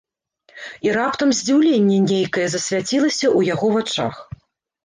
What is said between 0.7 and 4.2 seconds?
І раптам здзіўленне нейкае засвяцілася ў яго вачах.